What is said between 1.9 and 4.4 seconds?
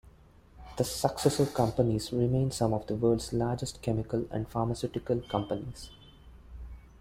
remain some of the world's largest chemical